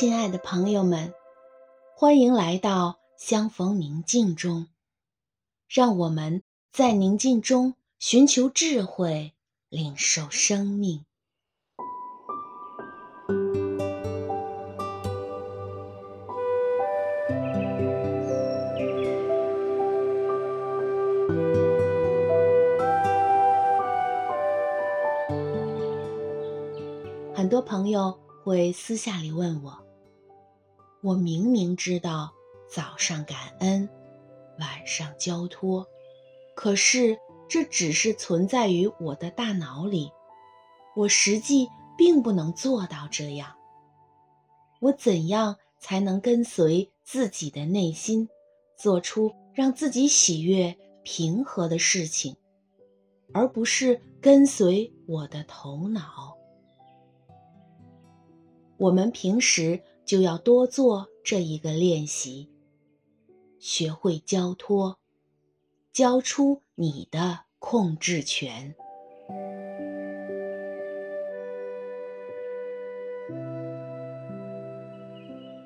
[0.00, 1.12] 亲爱的朋友们，
[1.96, 4.68] 欢迎来到相逢宁静中，
[5.68, 9.34] 让我们在宁静中寻求智慧，
[9.68, 11.04] 领受生命。
[27.34, 29.76] 很多朋友会私下里问我
[31.00, 32.32] ：“我明明知道
[32.68, 33.88] 早上感恩，
[34.58, 35.86] 晚上交托，
[36.56, 37.16] 可是
[37.48, 40.10] 这只是存在于我的大脑里，
[40.96, 43.54] 我实际并不能做到这样。
[44.80, 48.28] 我怎样才能跟随自己的内心，
[48.76, 52.36] 做出让自己喜悦、平和的事情，
[53.32, 56.36] 而不是跟随我的头脑？”
[58.78, 62.48] 我们平时就要多做这一个练习，
[63.58, 64.98] 学会交托，
[65.92, 68.74] 交出你的控制权。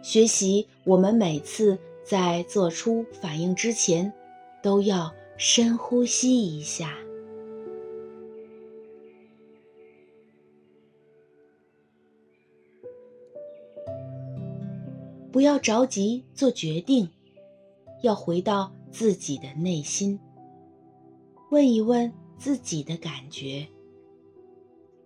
[0.00, 4.10] 学习，我们每次在做出反应之前，
[4.62, 6.96] 都要深呼吸一下。
[15.40, 17.08] 不要着急做决定，
[18.02, 20.20] 要回到自己的内心，
[21.50, 23.66] 问一问自己的感觉，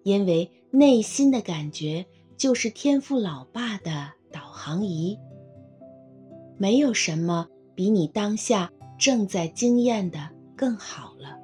[0.02, 2.04] 因为内心的感觉
[2.36, 5.16] 就是天赋老爸的导航仪。
[6.56, 11.38] 没有什么比你当下正在经验的更好了。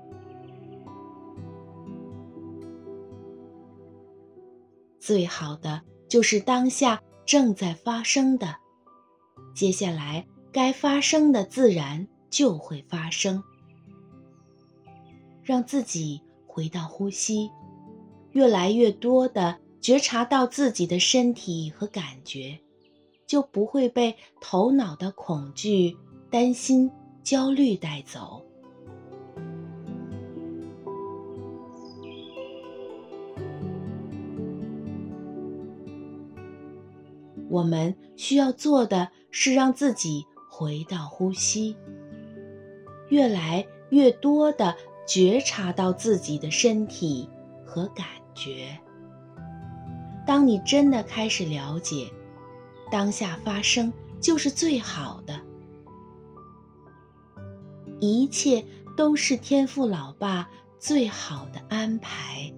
[4.98, 8.56] 最好的就是当下正在发生的。
[9.55, 13.43] 接下来该发生的自然就会发生。
[15.43, 17.50] 让自己回到呼吸，
[18.33, 22.61] 越来越多的觉察到自己的身体和感觉，
[23.27, 25.97] 就不会被头脑的恐惧、
[26.31, 26.91] 担心、
[27.22, 28.44] 焦虑带走。
[37.49, 41.76] 我们需要做的是让自己回到呼吸，
[43.08, 44.76] 越来越多的
[45.06, 47.28] 觉察到自己的身体
[47.64, 48.78] 和感觉。
[50.26, 52.10] 当你真的开始了解，
[52.90, 55.40] 当下发生就是最好的，
[58.00, 58.64] 一切
[58.96, 60.48] 都是天父老爸
[60.78, 62.52] 最好的安排。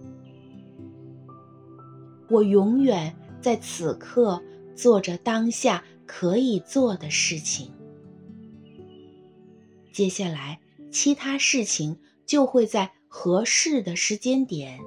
[2.30, 4.42] 我永远在此刻。
[4.74, 5.84] 做着当下
[6.14, 7.72] 可以做的事情，
[9.94, 14.78] 接下来其他事情就会在合适的时间点，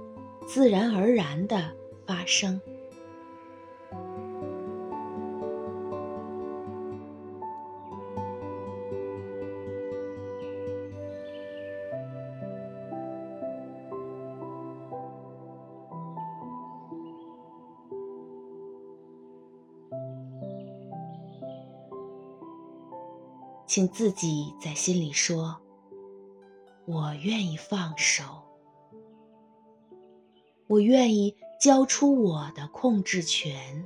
[0.47, 1.75] 自然而然的
[2.05, 2.61] 发生。
[23.67, 25.59] 请自己在心里说
[26.85, 28.23] ：“我愿意放手，
[30.67, 33.85] 我愿意交出我的控制权。”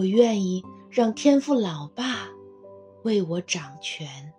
[0.00, 2.30] 我愿意让天父老爸
[3.04, 4.32] 为我掌权。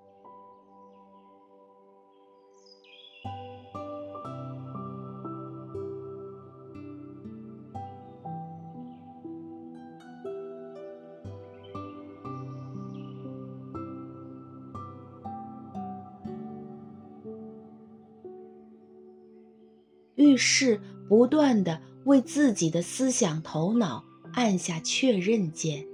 [20.16, 24.11] 遇事不断地为自己的思想头脑。
[24.34, 25.86] 按下确认键，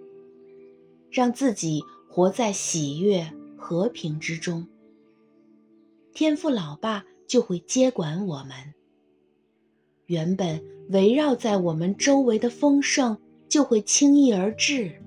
[1.10, 4.68] 让自己活在喜悦和平之中。
[6.14, 8.74] 天赋老爸就会接管我们，
[10.06, 13.18] 原本围绕在我们周围的丰盛
[13.48, 15.02] 就会轻易而至。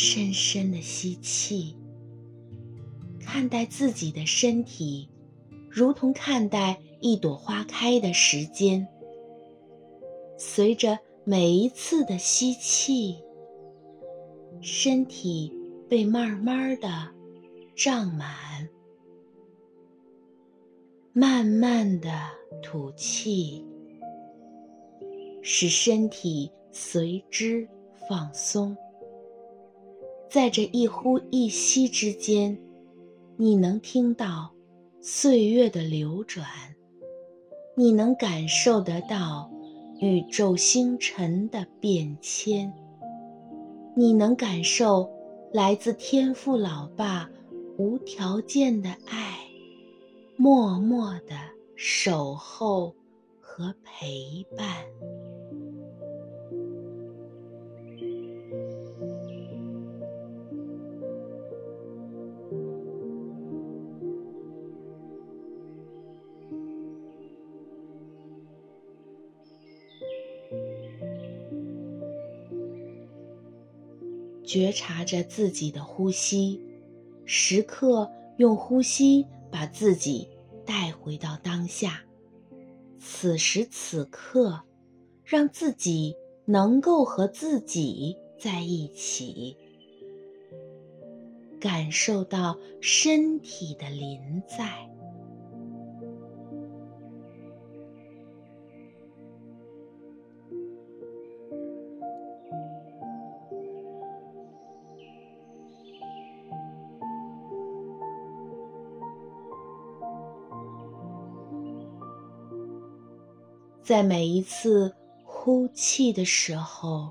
[0.00, 1.74] 深深的吸气，
[3.18, 5.08] 看待自己的身体，
[5.68, 8.86] 如同看待一朵花开的时间。
[10.38, 13.16] 随着每一次的吸气，
[14.60, 15.52] 身体
[15.88, 16.88] 被慢慢的
[17.74, 18.68] 胀满，
[21.12, 22.08] 慢慢的
[22.62, 23.66] 吐气，
[25.42, 27.68] 使身体随之
[28.08, 28.76] 放松。
[30.30, 32.58] 在这一呼一吸之间，
[33.36, 34.52] 你能听到
[35.00, 36.46] 岁月的流转，
[37.74, 39.50] 你能感受得到
[40.00, 42.70] 宇宙星辰的变迁，
[43.96, 45.10] 你能感受
[45.50, 47.30] 来自天父老爸
[47.78, 49.38] 无条件的爱，
[50.36, 51.36] 默默的
[51.74, 52.94] 守候
[53.40, 54.84] 和陪伴。
[74.48, 76.58] 觉察着自己的呼吸，
[77.26, 80.26] 时刻用呼吸把自己
[80.64, 82.00] 带回到当下。
[82.98, 84.62] 此时此刻，
[85.22, 86.16] 让自己
[86.46, 89.54] 能够和自己在一起，
[91.60, 94.88] 感受到身体的临在。
[113.88, 114.94] 在每一次
[115.24, 117.10] 呼气的时候，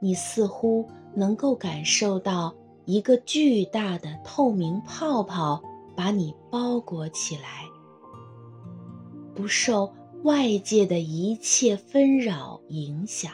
[0.00, 2.54] 你似乎能够感受到
[2.84, 5.60] 一个巨大的透明泡泡
[5.96, 7.64] 把你包裹起来，
[9.34, 9.92] 不受
[10.22, 13.32] 外界的一切纷扰影响。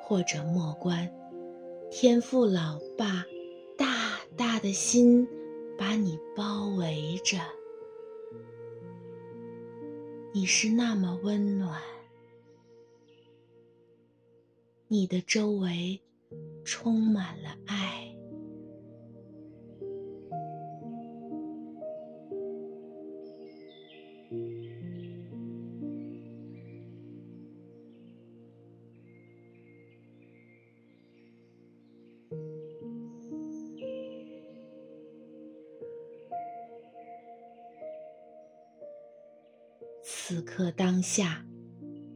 [0.00, 1.10] 或者默观，
[1.90, 3.26] 天父老爸
[3.76, 5.28] 大大的心
[5.76, 7.36] 把你包围着，
[10.32, 11.78] 你是那么温暖，
[14.86, 16.00] 你的周围
[16.64, 17.87] 充满了爱。
[40.28, 41.42] 此刻当下，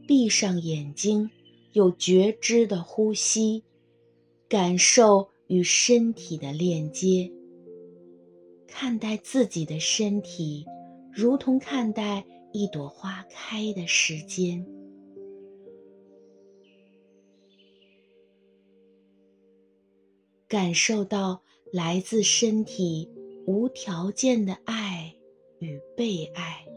[0.07, 1.31] 闭上眼睛，
[1.71, 3.63] 有觉知的呼吸，
[4.47, 7.31] 感受与身体的链接。
[8.67, 10.63] 看待自己的身体，
[11.11, 14.63] 如同看待一朵花开的时间。
[20.47, 21.41] 感受到
[21.71, 23.09] 来自身体
[23.47, 25.15] 无条件的爱
[25.57, 26.72] 与被爱。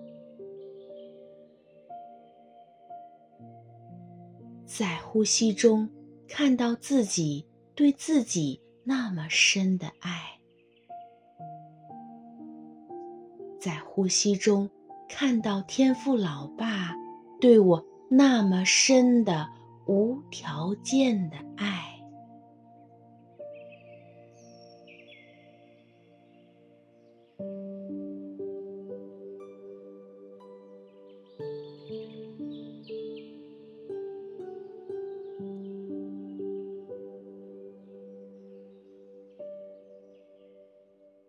[4.77, 5.89] 在呼吸中，
[6.29, 10.13] 看到自己对自己那么深的爱；
[13.59, 14.69] 在呼吸中，
[15.09, 16.95] 看到天赋老爸
[17.41, 19.49] 对我那么深的
[19.87, 21.86] 无条件的爱。